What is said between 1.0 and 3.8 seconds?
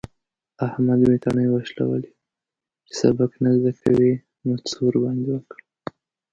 مې تڼۍ وشلولې. چې سبق نه زده